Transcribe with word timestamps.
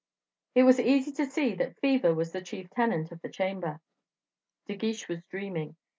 It 0.55 0.63
was 0.63 0.79
easy 0.79 1.11
to 1.11 1.27
see 1.27 1.53
that 1.53 1.79
fever 1.79 2.11
was 2.11 2.31
the 2.31 2.41
chief 2.41 2.71
tenant 2.71 3.11
of 3.11 3.21
the 3.21 3.29
chamber. 3.29 3.79
De 4.65 4.75
Guiche 4.75 5.07
was 5.07 5.23
dreaming. 5.25 5.75